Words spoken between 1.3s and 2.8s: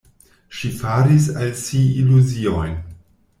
al si iluziojn.